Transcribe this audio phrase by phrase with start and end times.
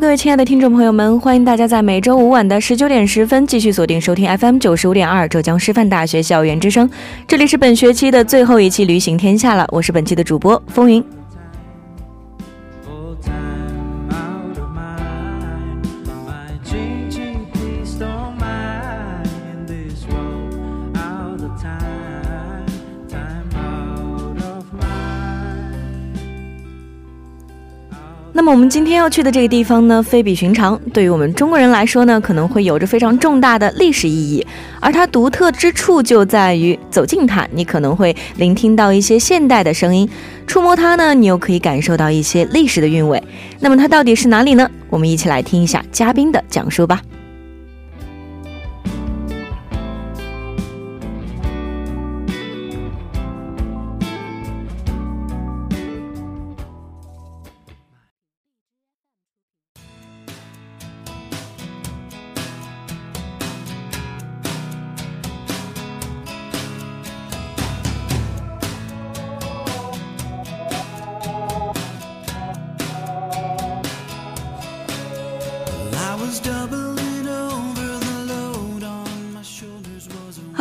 [0.00, 6.88] 各位亲爱的听众朋友们，欢迎大家在每周五晚的十九点十分继续锁定收听 FM 九十五点二浙江师范大学校园之声。
[7.28, 11.21] 这里是本学期的最后一期《旅行天下》了，我是本期的主播风云。
[28.42, 30.76] 那么我们今天要去的这个地方呢，非比寻常。
[30.92, 34.44] 对于我们中国人来说呢，可能会有着非常重大的历史意义。
[34.80, 40.08] 而它独特之处就在于，走近它，你可能会聆听到一些现代的声音；
[40.44, 43.22] 触摸它呢，你又可以感受到一些历史的韵味。
[43.60, 44.68] 那么它到底是哪里呢？
[44.90, 47.00] 我们一起来听一下嘉宾的讲述吧。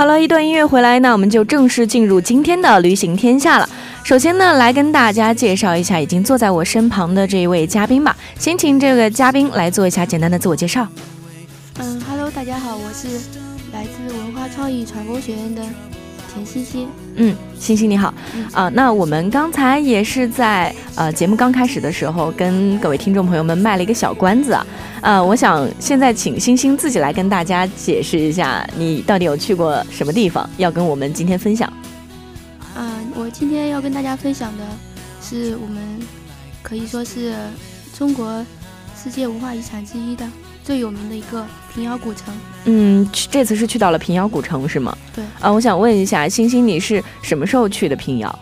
[0.02, 3.70] 好了一段音乐回来，那我们就正式进入今天的旅行天下了。
[4.04, 8.18] 首先呢，来跟大家介绍一下已经坐在我身旁的这一位嘉宾吧。
[8.36, 10.88] 先请这个嘉宾来做一下简单的自我介绍。
[11.78, 13.10] 嗯，Hello，大家好，我是
[13.72, 15.62] 来自文化创意传播学院的
[16.34, 16.88] 田欣欣。
[17.16, 18.14] 嗯，欣欣你好。
[18.54, 24.66] 啊，那我们刚才也是在呃节目刚开始的时候跟各位听众朋友们卖了一个小关子啊。
[25.02, 31.72] 呃，我想现在请星星自己来跟大家解释一下，你到底有去过什么地方，要跟我们今天分享。
[32.76, 34.64] 啊，我今天要跟大家分享的
[35.22, 36.00] 是我们
[36.62, 37.34] 可以说是
[37.98, 38.46] 中国
[38.96, 40.26] 世界文化遗产之一的
[40.64, 42.34] 最有名的一个平遥古城。
[42.66, 44.98] 嗯，这次是去到了平遥古城是吗？
[45.16, 45.24] 对。
[45.40, 48.40] 啊，我想问一下，星星你是什么时候去的平遥？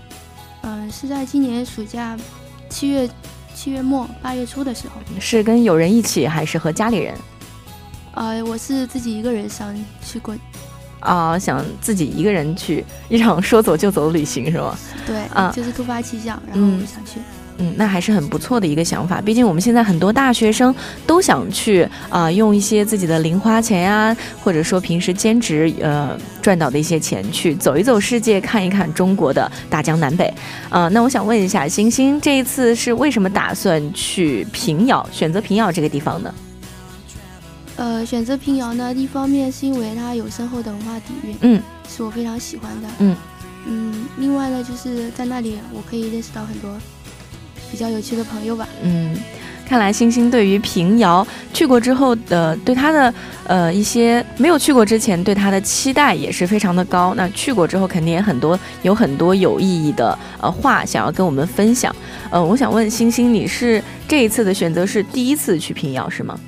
[0.62, 2.18] 嗯，是在今年暑假
[2.70, 3.10] 七月。
[3.52, 7.14] 七月末八月初的时候，是跟友人一起还是和家里人？
[8.14, 10.34] 呃，我是自己一个人想去过，
[11.02, 14.78] 啊，想自己一个人去一场说走就走的旅行是吗？
[15.06, 17.20] 对，啊，就是突发奇想，然后我想去。
[17.20, 17.24] 嗯，
[17.76, 19.22] 那还是很不错的一个想法。
[19.22, 20.74] 毕竟我们现在很多大学生
[21.06, 30.34] 都想去啊，用一些自己的零花钱呀，或者说平时兼职呃赚到的一些钱去走一走世界，看一看中国的大江南北。
[30.70, 36.34] 啊，那我想问一下，星星这一次是为什么打算去平遥，选择平遥这个地方呢？
[37.76, 43.16] 呃，选择平遥呢，一方面是因为它有深厚的文化底蕴，嗯，是我非常喜欢的，嗯
[43.66, 44.06] 嗯。
[44.18, 46.70] 另外呢，就是在那里我可以认识到很多。
[47.72, 48.68] 比较有趣的朋友吧。
[48.82, 49.18] 嗯，
[49.66, 53.14] 看来星星对于平遥去过之后的，对他的
[53.46, 57.14] 呃一些没有去过之前对他的期待也是非常的高。
[57.16, 61.96] 那去过之后，肯定也很多有很多有意义的呃话想要跟我们分享。
[62.32, 66.40] 呃，我想问星星，你是这一次的选择是第一次去平遥是吗？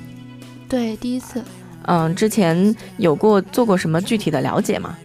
[0.68, 1.42] 对，第一次。
[1.86, 4.96] 嗯，之前有过做过什么具体的了解吗？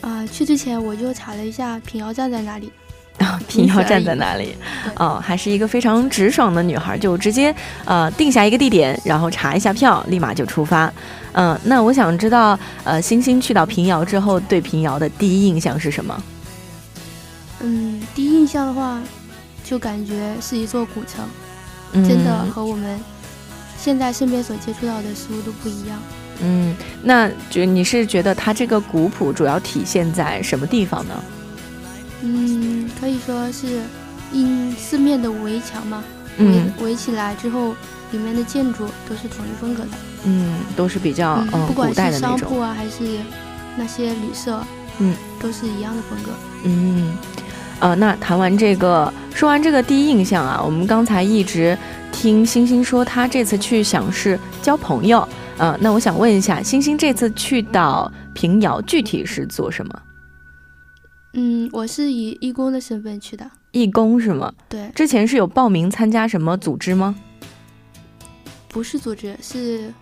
[0.00, 2.72] 啊，去之前我就查了一下平遥站在哪里。
[3.48, 4.54] 平遥站在哪里？
[4.96, 7.54] 哦，还是一个非常直爽的女孩，就直接
[7.84, 10.92] 呃定下一个地点，然后查一下票，立马就出发。
[11.32, 16.22] 嗯，那我想知道，呃，星星去到平遥之后，对平遥的第一印象是什么？
[17.60, 19.00] 嗯，第一印象的话，
[19.64, 21.24] 就感觉是一座古城，
[22.06, 23.00] 真的和我们
[23.78, 25.98] 现在身边所接触到的事物都不一样。
[26.42, 31.14] 嗯，那觉你是觉得它这个古朴主要体现在什么地方呢？
[32.22, 33.80] 嗯，可以说是
[34.32, 36.02] 因四面的围墙嘛，
[36.38, 37.74] 围围起来之后，
[38.12, 39.90] 里面的建筑都是统一风格的。
[40.24, 43.18] 嗯，都是比较嗯不管是商铺啊，还是
[43.76, 44.62] 那些旅社，
[44.98, 46.30] 嗯，都是一样的风格。
[46.62, 47.12] 嗯，
[47.80, 51.76] 呃，那谈完这个，说完这个第一印象啊，我们刚才一直
[52.12, 55.26] 听星星说他这次去想是交朋友，
[55.58, 59.92] 呃，那我想问一下，星星这次去到平遥具体是做什么？
[61.34, 63.50] 嗯，我是以义工的身份去的。
[63.72, 64.52] 义工是吗？
[64.68, 64.90] 对。
[64.94, 67.14] 之前是有报名参加什么组织吗？
[68.68, 69.92] 不是组织，是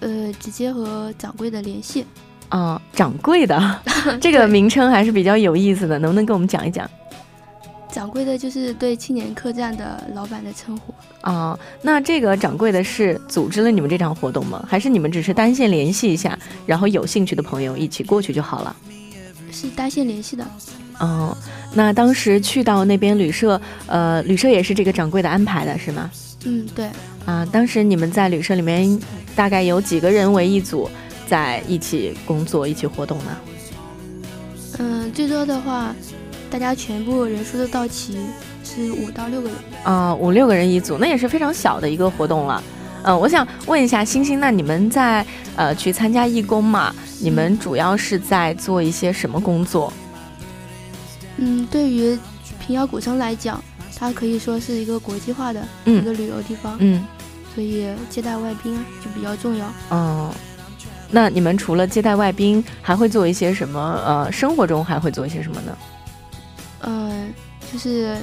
[0.00, 2.04] 呃直接和掌柜的联系。
[2.48, 3.80] 啊，掌柜的
[4.20, 6.88] 这个名称还是比较有意思的，能不能跟我们讲一讲？
[7.90, 10.92] 掌柜的就是对青年客栈的老板的称呼。
[11.20, 14.64] 啊，那这个掌柜的是组织了你们这场活动吗？
[14.68, 18.74] 还是你们只是单线联系一下，然后有兴趣的朋友一起过去就好了？
[19.60, 20.46] 是单线联系的。
[21.00, 21.36] 哦，
[21.74, 26.10] 那当时去到那边旅社，呃，旅社也是这个掌柜的安排的，是吗？
[26.44, 26.86] 嗯，对。
[27.24, 28.98] 啊，当时你们在旅社里面
[29.34, 30.88] 大概有几个人为一组？
[31.26, 33.36] 在一起工作、一起活动呢？
[34.78, 35.94] 嗯，最多的话，
[36.50, 38.16] 大家全部人数都到齐
[38.64, 42.64] 是五到六个人啊，五六个人一组，那也是非常小的一个活动了。
[43.04, 45.24] 嗯，我想问一下星星，那你们在
[45.56, 46.94] 呃去参加义工嘛？
[47.20, 49.92] 你们主要是在做一些什么工作？
[51.36, 52.18] 嗯，对于
[52.58, 53.62] 平遥古城来讲，
[53.96, 57.04] 它可以说是一个国际化的一个旅游地方，嗯，
[57.54, 59.72] 所以接待外宾啊就比较重要。
[59.90, 60.30] 嗯。
[61.10, 64.02] 那你们除了接待外宾，还会做一些什么？
[64.04, 65.78] 呃，生活中还会做一些什么呢？
[66.80, 67.32] 嗯，
[67.72, 68.14] 就是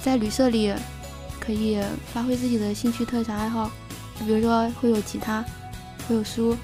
[0.00, 0.72] 在旅社里
[1.46, 1.78] 可以
[2.12, 3.70] 发挥自己的兴趣特长爱好，
[4.26, 5.44] 比如说会有吉他，
[6.08, 6.56] 会有书。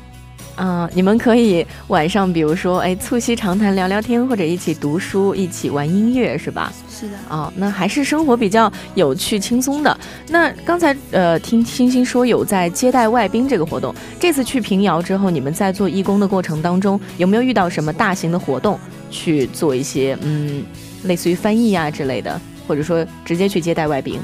[0.56, 6.71] 啊，你们可以晚上，比如说，哎，促膝长谈聊聊天，或者一起读书，一起玩音乐，是吧？
[6.91, 7.17] 是的。
[7.29, 9.97] 啊，那还是生活比较有趣、轻松的。
[10.29, 18.79] 那刚才呃，听星星说有在接待外宾这个活动，这次去平遥之后，你们在做义工的过程当中，有没有遇到什么大型的活动
[19.11, 20.62] 去做一些嗯，
[21.05, 24.21] 类似于翻译呀之类的，或者说直接去接待外宾？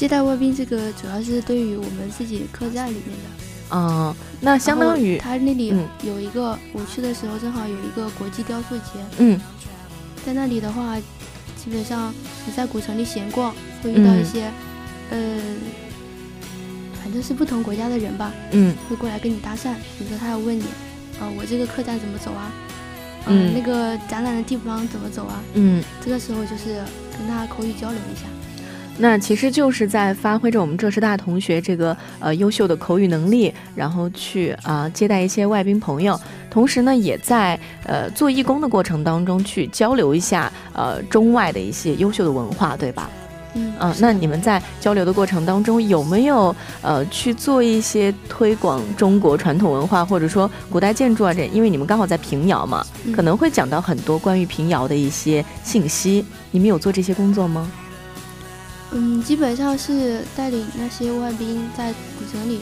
[0.00, 3.76] 接待外宾这个主要是对于我们自己客栈里面的。
[3.76, 8.92] 嗯，那相当于他那里有一个，我去的时候正好有一个国际雕塑节。
[9.18, 9.38] 嗯，
[10.24, 10.96] 在那里的话，
[11.54, 12.14] 基本上
[12.46, 14.50] 你在古城里闲逛，会遇到一些，
[15.10, 15.38] 呃，
[17.02, 18.32] 反正是不同国家的人吧。
[18.52, 20.64] 嗯，会过来跟你搭讪，比如说他要问你，
[21.20, 22.50] 啊，我这个客栈怎么走啊？
[23.26, 25.42] 嗯，那个展览的地方怎么走啊？
[25.52, 26.82] 嗯，这个时候就是
[27.18, 28.24] 跟他口语交流一下。
[28.98, 36.20] 那其实就是在发挥着我们浙师大同学这个呃优秀的口语能力，然后去啊接待一些外宾朋友，
[36.50, 43.08] 同时呢也在呃做义工的过程当中去交流一下呃中外的一些优秀的文化，对吧？
[43.54, 51.46] 嗯啊，那你们在交流的过程当中有没有呃去做一些推广中国传统文化，或者说古代建筑啊这？
[51.46, 57.68] 因为你们刚好在平遥嘛，可能会讲到很多关于平遥的一些信息，你们有做这些工作吗？
[58.92, 62.60] 嗯，基本上是带领那些外宾在古城里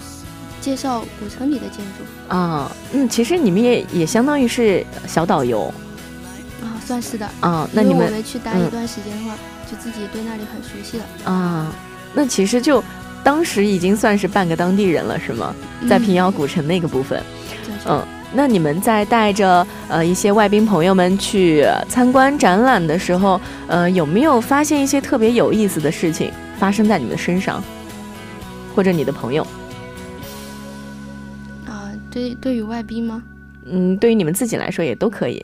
[0.61, 2.71] 介绍古城里的建筑啊。
[2.93, 5.73] 嗯，其实你们也也相当于是小导游
[6.63, 7.69] 啊，算是的啊。
[7.73, 9.37] 那你们我们去待一段时间的话，
[9.71, 11.73] 就自己对那里很熟悉了啊。
[12.13, 12.83] 那其实就
[13.25, 15.55] 当时已经算是半个当地人了，是吗？
[15.89, 17.23] 在平遥古城那个部分，
[17.87, 18.07] 嗯。
[18.33, 27.63] 那你们在带着呃一些外宾朋友们去参观展览的时候，呃，有没有发现一些特别有意思的事情发生在你们的身上，
[28.75, 29.47] 或者你的朋友？
[31.67, 33.23] 啊，对，对于外宾吗？
[33.65, 35.43] 嗯，对于你们自己来说也都可以。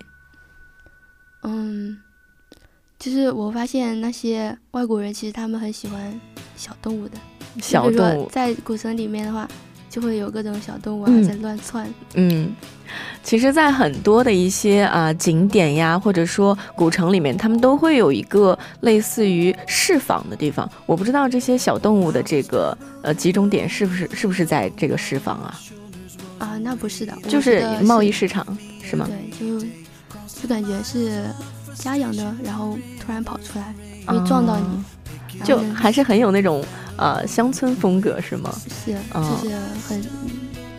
[1.43, 1.99] 嗯，
[2.99, 6.21] 就是我发现那些外国人其实他们很喜欢
[6.57, 7.17] 小动物的，
[7.61, 9.49] 小动物在古城里面的话。
[9.95, 11.89] 就会有各种小动物啊在乱窜。
[12.15, 12.53] 嗯，
[13.23, 20.69] 其实，在很多的一些啊景点呀，或者说古城里面，他们都会有一个类似于释放的地方。
[20.85, 25.55] 我不知道这些小动物的这个呃集中点是不是是不是在这个释放啊？
[26.41, 28.45] 啊，那不是的，就是贸易市场
[28.83, 29.09] 是吗？
[29.09, 29.65] 对，就
[30.43, 31.23] 就感觉是
[31.77, 33.73] 家养的，然后突然跑出来
[34.09, 34.67] 会撞到你，
[35.43, 36.65] 就还是很有那种。
[36.97, 38.55] 呃，乡村风格是吗？
[38.85, 39.57] 是，就是
[39.89, 40.01] 很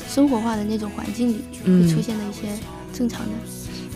[0.07, 2.57] 生活化的那种环境里会出现的一些
[2.93, 3.31] 正常的。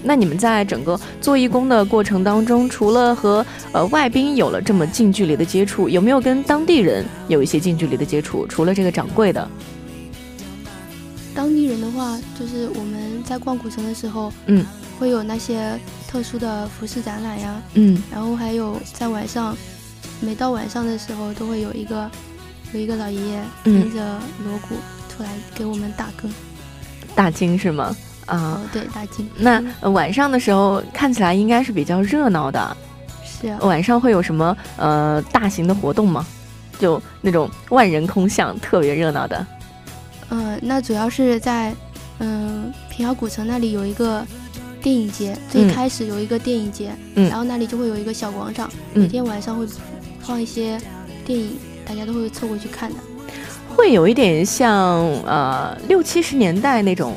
[0.04, 8.46] 那你们在整个做义工的过程当中，除了和呃外宾有了这么近距离的接触，有没有跟当地人有一些近距离的接触？
[8.48, 9.50] 除了这个掌柜的，
[11.34, 14.66] 当地人的话，就是我们在逛古城的时候，嗯，
[15.00, 19.56] 会有那些特殊的服饰展览呀，嗯，然后还有在晚上。
[20.22, 22.10] 每到晚上的时候，都会有一个
[22.74, 24.76] 有一个老爷爷拎着锣鼓
[25.10, 26.32] 出来给我们打更，
[27.16, 27.96] 大经是吗？
[28.26, 29.28] 啊，对，大庆。
[29.38, 32.78] 那晚上的时候看起来应该是比较热闹的。
[33.24, 33.48] 是。
[33.48, 36.26] 啊晚上会有什么呃大型的活动吗？
[36.78, 39.46] 就那种万人空巷、特别热闹的。
[40.30, 41.74] 呃，那主要是在
[42.20, 44.24] 嗯平遥古城那里有一个
[44.82, 49.66] 电影节，最开始有一个电影节，然后那里就会有一个小广场，每天晚上会
[50.29, 50.79] 放一些
[51.25, 52.95] 电影，大家都会凑过去看的。
[53.75, 57.15] 会有一点像呃六七十年代那种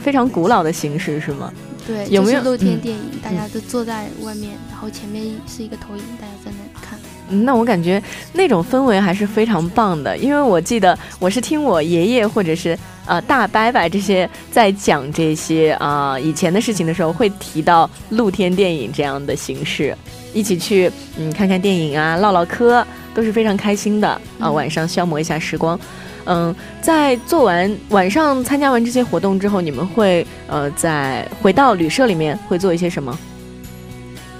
[0.00, 1.52] 非常古老的形式是吗？
[1.86, 3.00] 对，有没有露天电影？
[3.22, 6.98] 大家都坐在外面，然后前面是一个投影，大家在那看。
[7.44, 19.96] 那我感觉那种氛围还是非常棒的，因为我记得我是听我爷爷或者是呃大伯伯这些在讲这些啊以前的事情的时候，会提到露天电影这样的形式，
[20.32, 22.84] 一起去嗯看看电影啊，唠唠嗑。
[23.14, 24.08] 都是非常开心的
[24.38, 24.50] 啊！
[24.50, 25.78] 晚上消磨一下时光，
[26.24, 33.12] 嗯，在做完晚上参加完这些活动之后，你们会呃在回到旅社里面会做一些什么？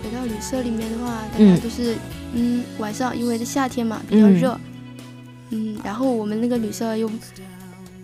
[0.02, 1.94] 回到旅社里面的话，大家都是
[2.32, 4.58] 嗯晚上因为是夏天嘛比较热，
[5.50, 7.06] 嗯，然后我们那个旅社又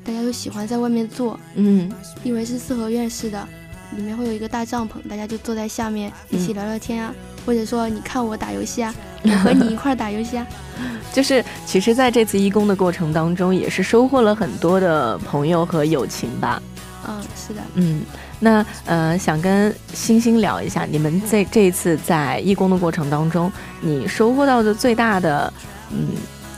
[0.05, 1.91] 大家都喜欢在外面坐，嗯，
[2.23, 3.49] 因为是四合院式的，
[3.97, 7.13] 里面会有一个大帐篷，大家就坐在下面一起聊聊天啊。
[7.47, 10.47] 或者说，你看我打游戏啊，我和你一块儿打游戏啊。
[11.13, 16.63] 就是，其实在这次义工的过程当中，也是收获了很多的朋友和友情吧。
[17.09, 17.61] 嗯，是的。
[17.75, 18.03] 嗯，
[18.39, 25.51] 那呃，想跟星星聊一下，你们在这一次在义工的过程当中，你收获到的最大的，
[25.91, 26.09] 嗯，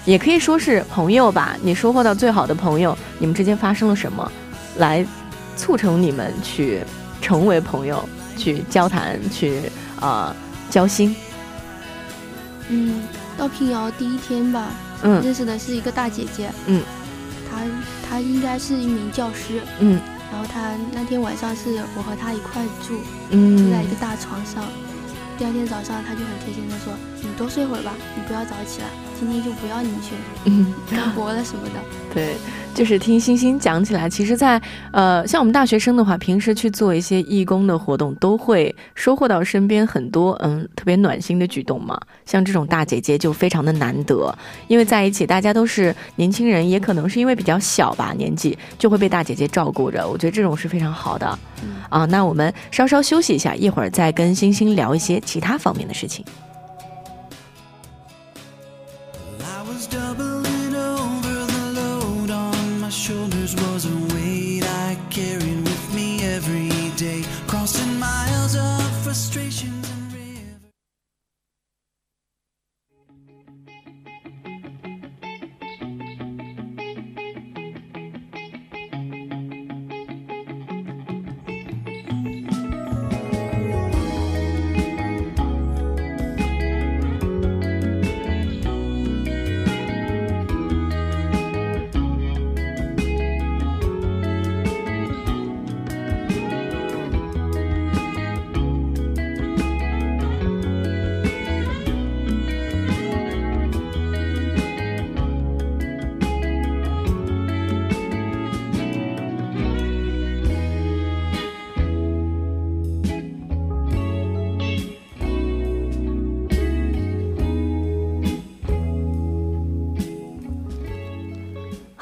[0.05, 1.57] 也可以说是朋友吧。
[1.63, 4.31] 你收获到最好的朋友，你们之间发生了什么，
[4.79, 5.07] 来
[5.57, 6.81] 促成你们去
[7.21, 9.63] 成为朋友，去交谈，去
[10.01, 10.35] 啊。
[10.71, 11.17] 交心。
[12.69, 13.03] 嗯，
[13.37, 14.69] 到平遥第一天吧，
[15.03, 16.81] 嗯，认识的是一个大姐姐，嗯，
[17.51, 17.63] 她
[18.09, 20.01] 她应该是一名教师，嗯，
[20.31, 23.01] 然后她那天晚上是我和她一块住，
[23.31, 24.63] 嗯，住在一个大床上，
[25.37, 28.87] 第二天早上她就很贴心的说，你多睡会儿吧，你不要早起来，
[29.19, 31.81] 今天就不要你去干活了什么的，
[32.15, 32.37] 对。
[32.73, 34.59] 就是听星星讲起来，其实，在
[34.93, 42.01] 呃，像我们大学生的话，平时去做一些义工的活动，都会收获到身边很多嗯特别暖心的举动嘛。
[42.25, 44.33] 像这种大姐姐就非常的难得，
[44.69, 50.09] 因为在一起大家都是年轻人，也可能是因为比较小吧年纪，就会被大姐姐照顾着。
[50.09, 51.39] 我觉得这种是非常好的
[51.89, 52.05] 啊。
[52.05, 56.25] 那我们稍稍休息一下，一会儿再跟星星聊一些其他方面的事情。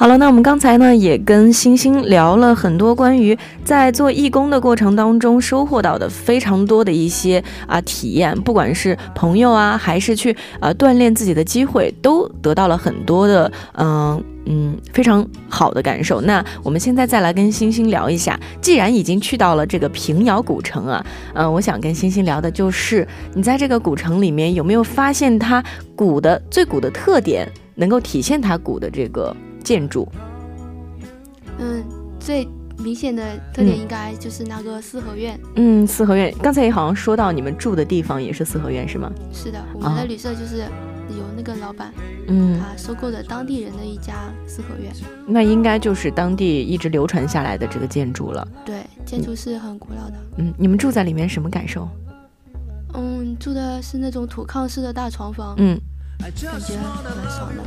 [0.00, 16.20] 好了，那我们刚才呢也跟星星聊了很多关于在做义工的过程当中收获到的非常多的一些啊体验，不管是朋友啊，还是去呃锻炼自己的机会，都得到了很多的嗯嗯非常好的感受。
[16.20, 25.60] 那我们现在再来跟星星聊一下，既然已经去到了这个平遥古城啊，嗯，我想跟星星聊的就是你在这个古城里面有没有发现它
[25.96, 29.34] 古的最古的特点，能够体现它古的这个。
[29.68, 30.08] 建筑，
[31.58, 31.84] 嗯，
[32.18, 32.48] 最
[32.78, 33.22] 明显的
[33.52, 35.38] 特点应该就是那个四合院。
[35.56, 39.12] 嗯，四合院，刚才也好像说到你们住的地方也是四合院，是吗？
[39.30, 40.60] 是的，我们的旅社就是
[41.10, 41.92] 有那个老板，
[42.28, 44.14] 嗯，他收购的当地人的一家
[44.46, 44.90] 四合院。
[45.26, 48.48] 那应该就是当地一直流传下来的这个建筑了。
[48.64, 50.14] 对，建筑是很古老的。
[50.38, 51.86] 嗯，你们住在里面什么感受？
[52.94, 55.54] 嗯，住的是那种土炕式的大床房。
[55.58, 55.78] 嗯。
[56.18, 57.62] 感觉蛮爽的，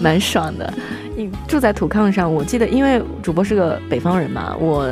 [0.00, 0.72] 蛮爽的。
[1.16, 4.86] 你住在土炕上，我记得，因为主播是个北方人嘛，我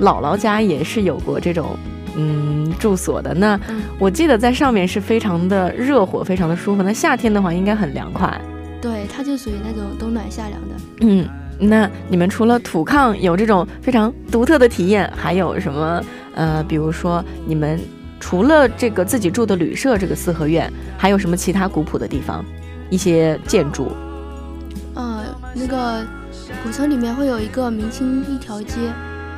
[0.00, 1.76] 姥姥家也是有过这种
[2.16, 3.34] 嗯住所的。
[3.34, 3.58] 那
[3.98, 6.82] 我记得在上面是非常的热火，非常的舒服。
[6.82, 8.40] 那夏天的话，应该很凉快。
[8.80, 10.68] 对，它就属于那种冬暖夏凉的。
[11.00, 16.02] 嗯，那你们除了土炕有这种非常独特的体验，还有什么？
[16.34, 17.80] 呃，比如说你们
[18.24, 22.42] 除了这个自己住的旅社这个四合院，还有什么其他古朴的地方？
[22.88, 23.92] 一些建筑？
[24.94, 26.02] 呃，那个
[26.62, 28.76] 古城里面会有一个明清一条街。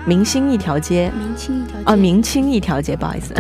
[0.07, 1.11] 明清一条街。
[1.19, 1.85] 明清一条街。
[1.85, 3.35] 啊，明清一条街，不好意思。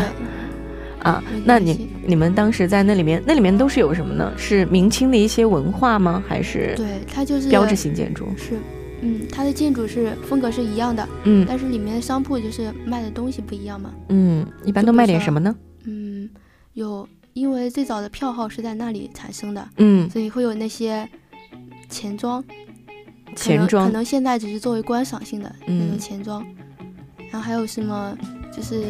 [1.04, 4.32] 啊，那你你们当时在那里面，那里面都是有什么呢？
[4.36, 6.20] 是明清的一些文化吗？
[6.26, 6.74] 还是？
[6.76, 8.26] 对，它就是标志性建筑。
[8.36, 8.58] 是，
[9.00, 13.92] 嗯，它的建筑是风格是一样的，嗯，但是里面的商铺就是卖的东西不一样嘛。
[14.08, 15.54] 嗯，一般都卖点什么呢？
[15.84, 16.28] 嗯，
[16.74, 21.08] 有，因为最早的票号是在那里产生的，嗯，所以会有那些
[21.88, 22.44] 钱庄，
[23.34, 26.44] 钱庄可能现在只是作为观赏性的那种钱庄，
[27.30, 28.16] 然后还有什么
[28.52, 28.82] 就是。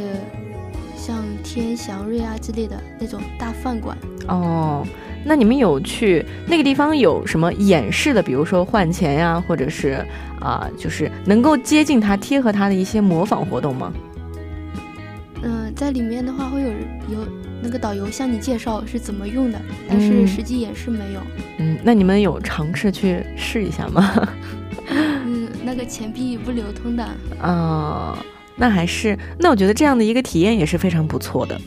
[0.98, 3.96] 像天祥瑞啊之类的那种大饭馆
[4.26, 4.84] 哦，
[5.26, 8.22] 那你们有去那个地方有什么演示的？
[8.22, 10.06] 比如说换钱呀，或者是
[10.40, 13.92] 啊，就是能够接近它、贴合它的一些模仿活动吗？
[15.42, 17.28] 嗯，在里面的话会有有
[17.60, 21.20] 那个导游向你介绍是怎么用的，但是实际演示没有。
[21.58, 24.28] 嗯，那你们有尝试去试一下吗？
[24.88, 27.04] 嗯，那个钱币不流通的。
[27.42, 28.16] 啊。
[28.58, 31.60] 那还是，那我觉得这样的一个体验也是非常不错的。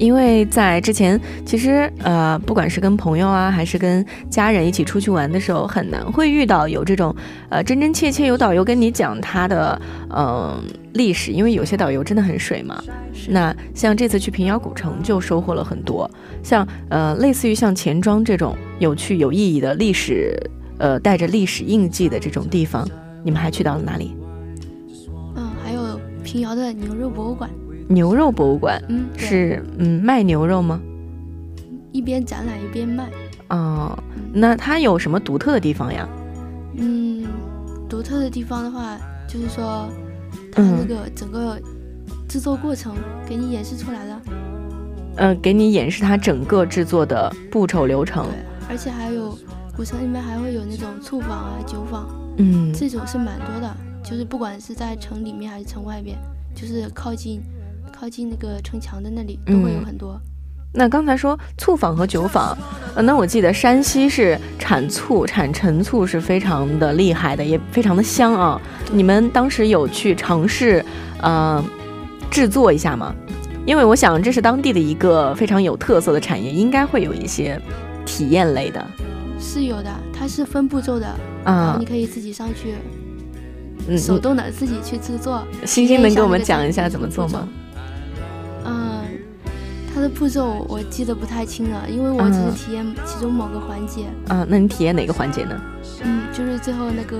[0.00, 7.14] 对，因为在之前，其实呃，不管是跟朋友啊，还是跟家人一起出去玩的时候，很难会遇到有这种
[7.50, 10.62] 呃真真切切有导游跟你讲他的嗯
[10.94, 12.82] 历史，因为有些导游真的很水嘛。
[13.28, 16.10] 那像这次去平遥古城就收获了很多，
[16.42, 20.34] 像呃类似于像钱庄这种有趣有意义的历史，
[20.78, 22.88] 呃带着历史印记的这种地方，
[23.22, 24.14] 你们还去到了哪里？
[25.36, 27.50] 嗯，还有平遥的牛肉博物馆，
[27.90, 30.80] 牛肉博物馆，嗯，是嗯卖牛肉吗？
[31.90, 33.10] 一边展览一边卖。
[33.48, 33.98] 哦，
[34.32, 36.08] 那它有什么独特的地方呀？
[36.76, 37.26] 嗯，
[37.88, 38.96] 独特的地方的话，
[39.28, 39.88] 就是说
[40.52, 41.58] 它那个整个
[42.28, 42.94] 制作过程
[43.26, 44.22] 给你演示出来了。
[45.16, 48.24] 嗯，给你演示它整个制作的步骤流程。
[48.26, 48.34] 对，
[48.70, 49.36] 而且还有
[49.76, 53.76] 古城里面还会有那种醋坊啊、酒坊，嗯，这种是蛮多的。
[54.04, 56.16] 就是不管是在城里面还是城外边，
[56.54, 57.42] 就是靠近
[58.00, 60.18] 靠近那个城墙的那里，都会有很多。
[60.72, 62.56] 那刚才说醋坊和酒坊，
[62.94, 68.58] 呃，那我记得山西是产醋、产陈醋是非常的厉害的，也非常的香啊。
[68.90, 70.82] 你们当时有去尝试
[71.20, 71.62] 呃
[72.30, 73.14] 制作一下吗？
[73.66, 77.60] 因为我想这是当地的一个非常有特色的产业，应该会有一些
[78.06, 78.82] 体验类的。
[79.38, 81.06] 是有的，它是分步骤的
[81.44, 82.76] 啊，你可以自己上去。
[83.98, 87.46] 手动的自己去制作，星星能给我们讲一下怎么做吗？
[89.90, 94.04] 嗯，它的步骤我记得不太清了，因为我只是体验其中某个环节。
[94.28, 95.60] 啊，那你体验哪个环节呢？
[96.04, 97.18] 嗯，就是最后那个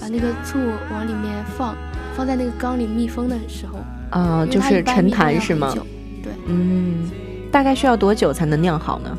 [0.00, 0.58] 把那个醋
[0.92, 1.74] 往里面放，
[2.14, 3.78] 放在那个缸里密封的时候。
[4.10, 5.74] 啊，就是沉坛是吗？
[6.22, 6.32] 对。
[6.46, 7.08] 嗯，
[7.50, 9.18] 大概需要多久才能酿好呢？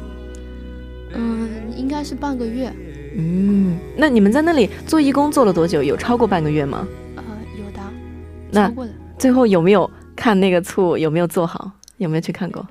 [1.14, 2.72] 嗯，应该是半个月。
[3.18, 5.82] 嗯，那你们在那里做义工做了多久？
[5.82, 6.88] 有超过半个月吗？
[7.16, 7.24] 呃，
[7.58, 7.80] 有的。
[8.52, 8.72] 那
[9.18, 11.72] 最后有没有看那个醋有没有做好？
[12.00, 12.68] 有没有去看过？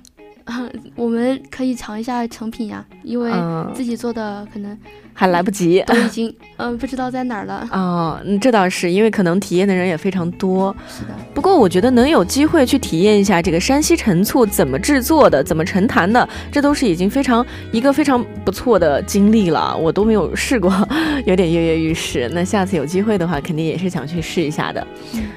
[0.96, 3.30] 我们可以尝一下成品呀，因为
[3.74, 4.76] 自己做的可能。
[5.12, 10.74] 还来不及，都已经嗯不知道在哪儿了 哦，这倒是，因为可能体验的人也非常多。
[10.88, 19.76] 是的，不过我觉得能有机会去体验一下这个山西陈醋怎么制作的，怎么陈坛的，这都是已经非常一个非常不错的经历了。
[19.76, 20.72] 我都没有试过，
[21.26, 22.30] 有点跃跃欲试。
[22.32, 24.86] 那下次有机会的话，肯定也是想去试一下的。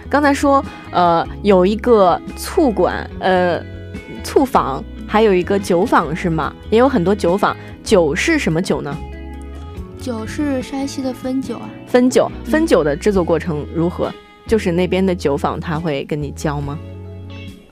[0.07, 3.59] 刚才说呃有一个醋馆，呃
[4.23, 6.53] 醋坊，还有一个酒坊是吗？
[6.69, 8.95] 也有很多酒坊，酒是什么酒呢？
[9.99, 14.11] 酒是山西的汾酒啊，汾酒，汾酒的制作过程如何？
[14.47, 16.77] 就是那边的酒坊他会跟你教吗？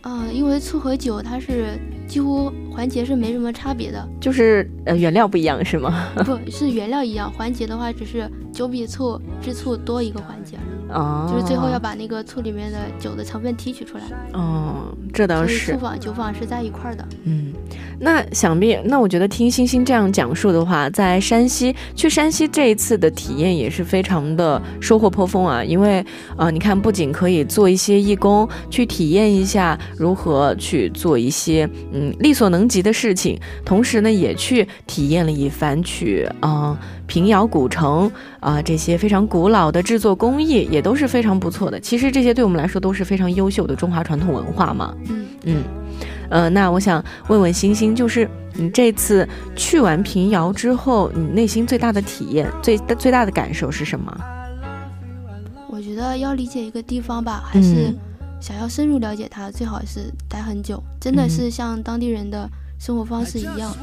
[0.02, 1.78] 嗯，因为醋和酒它是
[2.10, 6.10] 几乎环节是没什么差别的，就是呃原料不一样是吗？
[6.26, 10.58] 不是原料一样，环节的话只是酒比醋制醋多一个环节。
[10.92, 14.04] 哦，就是最后要把那个醋里面的酒的成分提取出来。
[14.34, 15.74] 哦，这倒是。
[15.74, 17.08] 醋坊、酒坊是在一块儿的。
[17.26, 17.54] 嗯，
[18.00, 25.64] 那想必那我觉得听星星这样讲述的话，在山西去山西这一次的体验也是非常的收获颇丰啊。
[25.64, 26.04] 因为
[26.38, 36.78] 啊，你看不仅可以做一些义工，去体验一下如何去做一些嗯力所能及的事情，同时呢也去体验了一番去啊。
[37.06, 41.80] 平遥古城啊，这些非常古老的制作工艺也都是非常不错的。
[41.80, 44.96] 其实这些对我们来说都是非常优秀的中华传统文化嘛。
[45.10, 45.64] 嗯嗯，
[46.30, 54.16] 呃，那我想问问星星，就是你这次去完平遥之后，你内心最大的体验、最最大的感受是什么？
[55.70, 57.94] 我觉得要理解一个地方吧，还是
[58.40, 63.76] 想要深入了解它，最好是待很久，真的是像当地人的生活方式一样，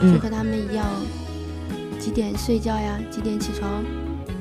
[0.00, 0.86] 就和他们一样，
[1.98, 3.84] 几点睡觉呀，几点起床。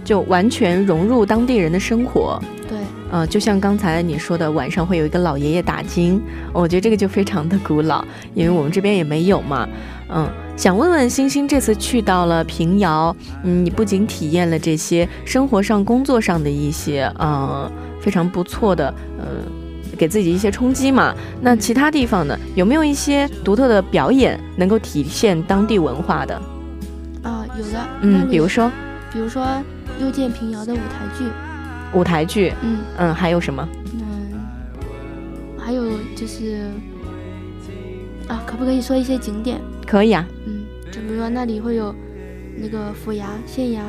[0.03, 2.77] 就完全融入当地人的生活，对，
[3.11, 6.21] 呃，就像刚才你说的，晚上会有一个老爷爷打更，
[6.53, 9.67] 我觉得这个就非常的古老，因为我们这边也没有嘛，
[10.09, 19.25] 嗯，想问问星星，这次去到了平遥，嗯，你不仅体验了这些生活上、工作上的一些，呃，非常不错的，呃，
[19.97, 26.41] 给自己一些冲击嘛，那其他地方呢，有没有一些独特的表演能够体现当地文化的？
[27.23, 28.71] 啊，有的，嗯，比如说，
[29.11, 29.45] 比如说。
[29.99, 31.25] 又见平遥的舞台剧，
[31.93, 33.67] 舞台剧，嗯嗯，还有什么？
[33.93, 34.39] 嗯，
[35.59, 36.71] 还有就是，
[38.27, 39.61] 啊，可不可以说一些景点？
[39.85, 41.93] 可以啊，嗯，就比如说那里会有
[42.57, 43.81] 那个府衙、县衙，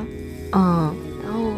[0.52, 1.52] 嗯，然后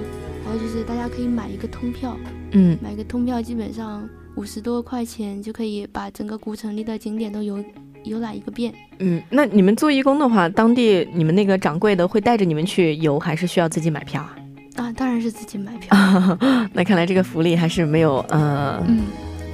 [0.45, 2.17] 还有就是大家可以买一个通票，
[2.53, 7.59] 嗯，买个通票基本上五十多块钱就可以把整个古城里的景点都游。
[8.05, 14.37] 游览一个遍，嗯，那你们做义工的话，当地你们那个掌柜的会带着你们去游，还是需要自己买票啊？
[14.77, 15.97] 啊，当然是自己买票。
[16.73, 19.01] 那看来这个福利还是没有，呃，嗯，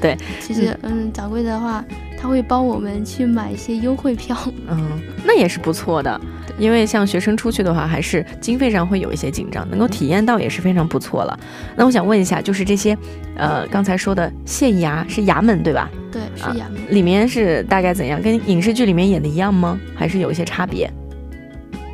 [0.01, 1.85] 对，其实，嗯，掌柜的话。
[2.23, 4.37] 他会帮我们去买一些优惠票，
[4.69, 6.21] 嗯，那也是不错的。
[6.59, 11.41] 因为像学生出去的话，还是经费上会有一些紧张，能够体验到也是非常不错了。
[11.75, 12.95] 那我想问一下，就是这些，
[13.37, 15.89] 呃，刚才说的县衙是衙门对吧？
[16.13, 16.75] 对，是衙门。
[16.91, 18.21] 里面是大概怎样？
[18.21, 19.79] 跟影视剧里面演的一样吗？
[19.95, 20.91] 还是有一些差别？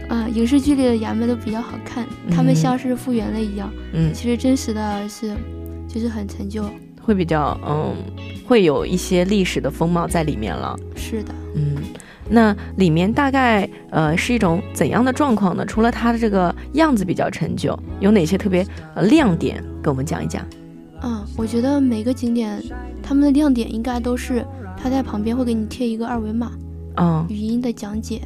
[0.08, 3.72] 啊，影视剧里的衙门都比较好看，他们像是复原了一样。
[3.92, 5.34] 嗯，其实真实的是，
[5.88, 6.64] 就是很陈旧。
[7.02, 7.94] 会比较嗯，
[8.44, 10.76] 会有一些历史的风貌在里面了。
[10.96, 11.76] 是的，嗯，
[12.28, 15.64] 那里面大概呃是一种怎样的状况呢？
[15.66, 19.62] 除了它的这个样子比较陈旧，有哪些特别呃亮点？
[19.82, 20.44] 跟我们讲一讲。
[21.06, 22.60] 嗯，我觉得每个景点
[23.00, 24.44] 他们的亮点应该都是
[24.76, 26.50] 他在旁边会给你贴一个二维码，
[26.96, 28.20] 嗯，语音的讲解，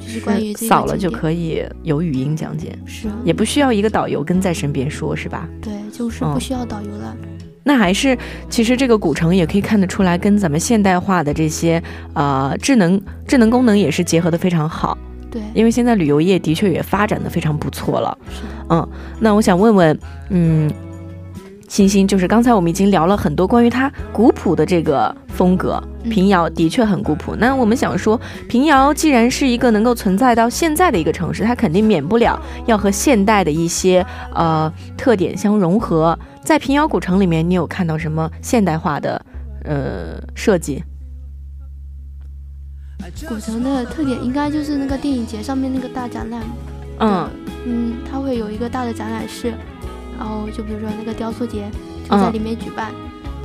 [0.00, 5.48] 就是关于扫了就可以有语音讲解，是，啊也不需要一个导游跟在身边说，是吧？
[5.62, 7.16] 对，就是不需要导游了。
[7.62, 8.16] 那还是，
[8.48, 11.82] 其实这个古城也可以看得出来，跟咱们现代化的这些
[12.14, 14.96] 呃智能智能功能也是结合的非常好。
[15.30, 18.16] 对，因为现在旅游业的确也发展的非常不错了。
[18.30, 18.48] 是的。
[18.70, 19.98] 嗯，那我想问问，
[20.30, 20.72] 嗯，
[21.68, 27.34] 星星，就是刚才我们已经聊了很多关于它古朴的这个风格，平遥的确很古朴。
[27.36, 36.18] 那我们想说，平遥既然是一个能够存在到现在的一个城市，它肯定免不了要和现代的一些呃特点相融合。
[36.42, 39.20] 在平遥古城里面，你有看到什么现代化的
[39.64, 40.84] 呃设计？
[43.28, 46.42] 古城的特点应该就是那个电影节上面那个大展览。
[46.98, 47.28] 嗯
[47.66, 49.52] 嗯，它会有一个大的展览室，
[50.18, 51.70] 然后就比如说那个雕塑节
[52.08, 52.92] 就在里面举办，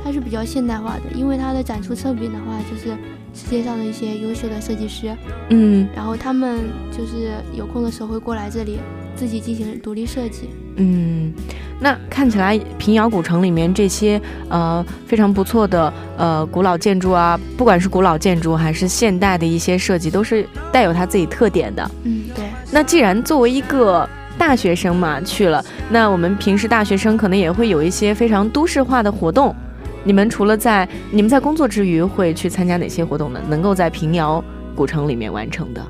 [0.04, 2.96] 它是比较现代化的，因为它的展出侧面的话就是
[3.34, 5.14] 世界上的一些优秀的设计师。
[5.50, 8.78] 嗯，然后他们就是有空的时候会过来这里
[9.14, 10.50] 自己进行独立设计。
[10.76, 11.32] 嗯。
[11.80, 21.90] 那看起来平遥古城里面这些呃非常不错的呃古老建筑啊，不管是古老建筑还是现代的一些设计，都是带有它自己特点的。
[22.04, 22.44] 嗯，对。
[22.70, 24.08] 那既然作为一个
[24.42, 29.54] 大学生嘛去了，那我们平时大学生可能也会有一些非常都市化的活动。
[30.02, 33.40] 你们除了在你们在工作之余会去参加哪些活动呢？
[33.48, 35.86] 能够在平遥古城里面完成的？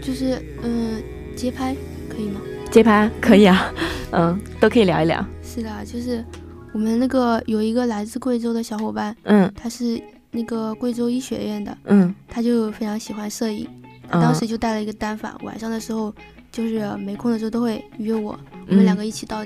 [0.00, 1.02] 就是嗯，
[1.36, 1.76] 街拍
[2.08, 2.40] 可以吗？
[2.70, 3.70] 街拍可以啊。
[4.12, 5.22] 嗯，都可以聊一聊。
[5.42, 6.24] 是的，就是
[6.72, 13.68] 我们那个有一个来自贵州的小伙伴，嗯，他是那个贵州医学院的，嗯，他就非常喜欢摄影，
[14.10, 16.12] 当时就带了一个单反，晚上的时候
[16.52, 18.38] 就是没空的时候都会约我，
[18.68, 19.44] 我们两个一起到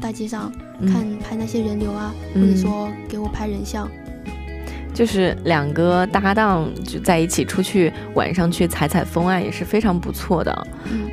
[0.00, 0.50] 大街上
[0.88, 3.88] 看拍那些人流啊，或者说给我拍人像。
[4.96, 10.66] 就是两个搭档就在一起出去，晚上去采采风啊，也是非常不错的。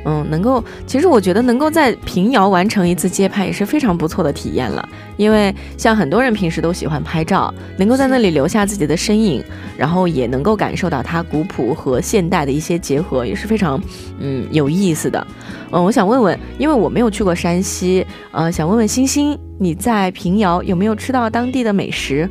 [0.06, 4.88] 嗯，能够，其实我觉得能够在平遥完成一次街拍也是非常不错的体验了。
[5.18, 9.44] 因为像很多人平时都喜欢拍照，能够在那里留下自己的身影，
[9.76, 13.78] 然后也能够感受到它古朴和现代的一些结合，也是非常
[14.18, 15.26] 嗯有意思的。
[15.72, 22.26] 嗯，我想问问，因为我没有去过山西，呃，想问问星星，你在平遥有没有吃到当地的美食？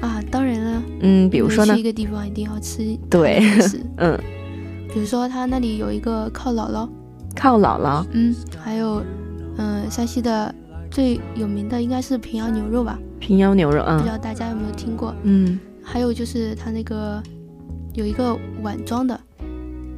[0.00, 0.11] 啊，
[1.02, 3.40] 嗯，比如说呢，去一个地方一定要吃对，
[3.98, 4.18] 嗯，
[4.92, 6.88] 比如说他那里有一个靠姥姥，
[7.36, 9.02] 靠姥姥，嗯，还有，
[9.58, 10.54] 嗯，山西的
[10.90, 17.22] 最有名的应该是平遥牛肉吧，平遥牛肉，嗯，不知道大家有没有听过，嗯，还有就是他那个
[17.94, 19.18] 有一个碗装的，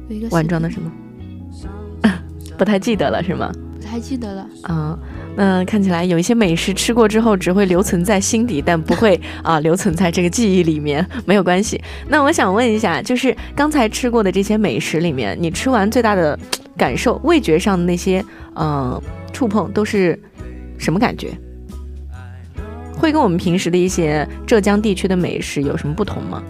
[0.09, 0.91] 有一个碗装的什么？
[2.57, 3.51] 不太记得了是吗？
[3.75, 4.47] 不太记得了。
[4.69, 4.97] 嗯，
[5.35, 11.05] 那看起来有一些美食吃过之后只会留存在心底，但不会 啊留存在这个记忆里面。
[11.25, 11.81] 没有关系。
[12.07, 16.37] 那我想问一下，就是刚才吃过的这些美食里面，你吃完最大的
[16.77, 18.23] 感受，味觉上的那些
[18.55, 19.01] 嗯
[19.33, 20.19] 触碰都是
[20.77, 21.33] 什么感觉？
[22.97, 26.41] 会跟我们平时的一些浙江地区的美食有什么不同吗？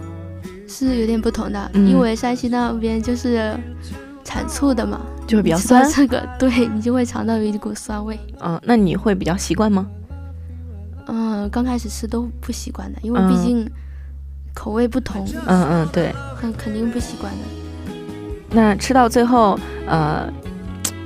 [0.68, 3.52] 是有点不同的，因为山西那边就是
[4.36, 5.90] 产醋的嘛，就会比较酸。
[5.90, 8.18] 这个对你就会尝到有一股酸味。
[8.40, 9.86] 嗯，那你会比较习惯吗？
[11.06, 13.66] 嗯，刚开始吃都不习惯的，因为毕竟
[14.52, 15.26] 口味不同。
[15.46, 17.38] 嗯嗯，对，很肯定不习惯的。
[18.50, 20.30] 那吃到最后，呃。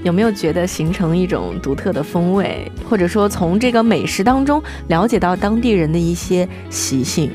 [0.03, 7.31] 有没有觉得形成一种独特的风味，或者说从这个美食当中了解到当地人的一些习性？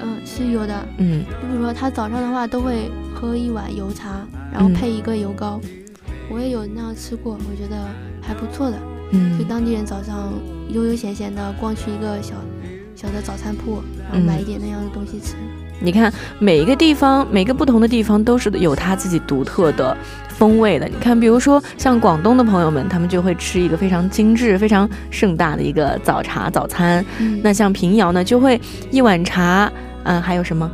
[0.00, 0.74] 嗯，是有的。
[0.96, 2.90] 嗯，就比如说他早上的话都会
[3.26, 5.60] 喝一碗油茶，然后配一个油糕。
[6.30, 7.76] 我也有那样吃过，我觉得
[8.22, 8.78] 还不错的。
[9.12, 10.32] 嗯，就当地人早上
[10.68, 12.34] 悠悠闲闲的逛去一个小
[12.94, 15.34] 小的早餐铺，然后买一点那样的东西吃。
[15.80, 19.96] 你看每一个地方，每个不同的地方都是有它自己独特的。
[20.36, 27.04] 风味的，你看，比如说像广东的朋友们，他们就会吃一个非常精致、非常盛大的一个早茶早餐。
[27.40, 28.60] 那像平遥呢，就会
[28.90, 29.70] 一碗茶，
[30.02, 30.68] 嗯，还有什么？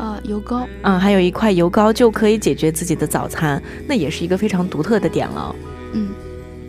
[0.00, 5.54] 呃，油糕，嗯，还有一块油糕就可以解决自己的早餐，那也是一个非常独特的点了。
[5.92, 6.08] 嗯，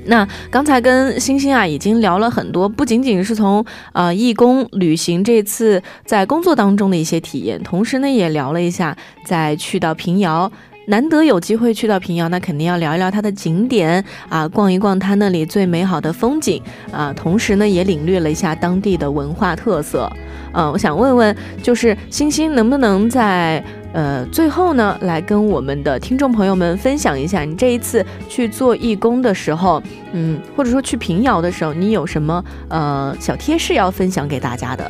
[0.04, 10.52] 那刚才跟星星啊已经聊了很多，不仅仅是从呃义工旅行这次在工作当中的一些体验，同时呢也聊了一下在去到平遥。
[10.88, 20.12] 难得有机会去到平遥，那肯定要聊一聊它的景点啊，逛一逛它那里最美好的风景啊，同时呢也领略了一下当地的文化特色。
[20.54, 23.64] 嗯，我想问问，就是星星能不能在
[23.94, 34.84] 呃最后呢，来跟我们的听众朋友们分享一下，你这一次去做义工的时候，嗯，或者说去平遥的时候，你有什么呃小贴士要分享给大家的？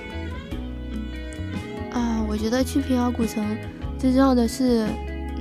[1.91, 3.45] 啊，我觉得去平遥古城
[3.99, 4.87] 最重要的是。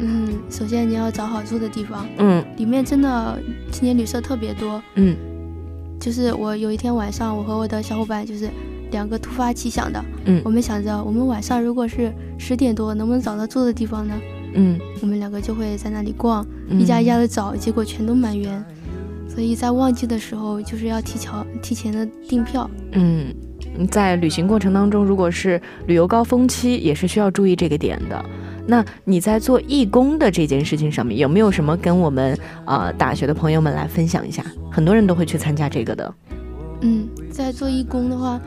[0.02, 2.06] 嗯，首先你要找好住的地方。
[2.18, 3.38] 嗯，里面真的
[3.70, 4.82] 青年旅社特别多。
[4.94, 5.14] 嗯，
[6.00, 8.48] 就是我有一天晚上，我和我的小伙伴就是
[8.90, 10.04] 两个突发奇想的。
[10.24, 14.14] 嗯，我们想着我们晚上如果是十点多，能不能找到住的地方呢？
[14.54, 18.64] 嗯，我们两个就会在那里逛，一家一家的找，结果全都满员。
[19.28, 21.32] 所以在旺季的时候，就是要提前
[21.62, 22.68] 提前的订票。
[22.92, 23.32] 嗯，
[23.88, 28.24] 在旅行过程当中，如果是旅游高峰期，也是需要注意这个点的。
[28.70, 34.44] 那你在做义工的这件事情上面有没有什么跟我们呃大学的朋友们来分享一下？
[34.70, 36.14] 很多人都会去参加这个的。
[36.82, 38.40] 嗯，在做义工的话，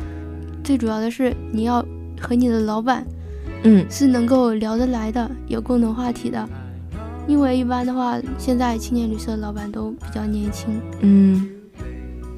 [0.63, 1.85] 最主要的是你要
[2.21, 3.05] 和你的老板，
[3.63, 6.47] 嗯，是能够聊得来的，有共同话题的。
[7.27, 11.49] 因为一般的话，现在青年旅社的老板都比较年轻，嗯，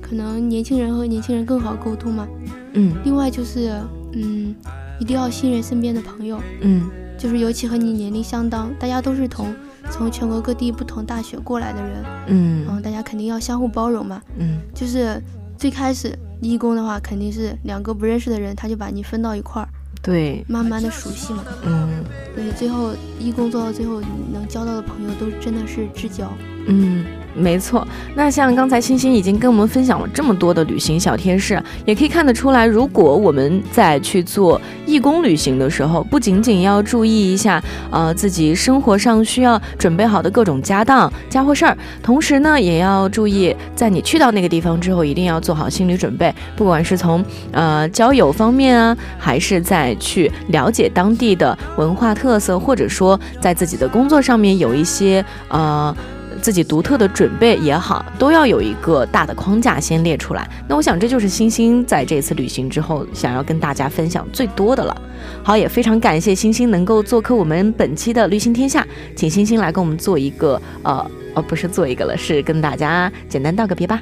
[0.02, 2.28] 可能年轻人和年轻人更好沟通嘛。
[2.74, 2.96] 嗯。
[3.04, 3.80] 另外就是，
[4.14, 4.56] 嗯，
[5.00, 6.42] 一定要信任身边的朋友。
[6.62, 6.90] 嗯。
[7.26, 9.52] 就是尤其和你年龄相当，大家都是同
[9.90, 15.20] 从全国各地不同大学过来的人，嗯，然后大家肯定要相互包容嘛，嗯，就是
[15.58, 19.68] 最开始义工的话，肯定是两个不认识的人，他就把你分到一块儿，
[20.04, 22.04] 对，慢慢的熟悉嘛，嗯，
[22.36, 26.32] 所以最后义工做到最后，你能交到的朋友都真的是至交，
[26.68, 27.04] 嗯。
[27.38, 55.94] 没错，那像刚才星星已经跟我们分享了这么多的旅行小贴士，也可以看得出来，如果我们在去做义工旅行的时候，不仅仅要注意一下，呃，自己生活上需要准备好的各种家当、家伙事儿，同时呢，也要注意，在你去到那个地方之后，一定要做好心理准备，不管是从呃交友方面啊，还是在去了解当地的文化特色，或者说在自己的工作上面有一些呃。
[56.42, 60.50] 自己独特的准备也好，都要有一个大的框架先列出来。
[60.68, 64.96] 那我想这就是星星在这次旅行之后想要跟大家分享最多的了。
[65.44, 74.02] 好，也非常感谢星星能够做客我们本期的旅行天下，请星星来跟我们做一个呃哦不是做一个了，是跟大家简单道个别吧。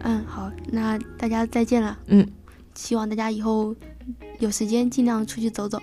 [0.00, 1.96] 嗯，好，那大家再见了。
[2.08, 2.26] 嗯，
[2.74, 3.74] 希望大家以后
[4.38, 5.78] 有时间尽量出去走走。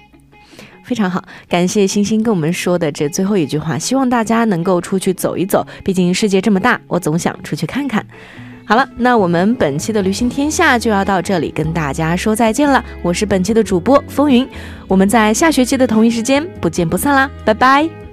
[0.84, 8.06] 非常好，感谢星星跟我们说的这最后一句话，希望大家能够出去走一走，毕竟世界这么大，我总想出去看看。
[8.66, 12.84] 好了，那我们本期的旅行天下就要到这里，跟大家说再见了。
[13.02, 14.48] 我是本期的主播风云，
[14.88, 18.11] 我们在下学期的同一时间不见不散啦，拜拜。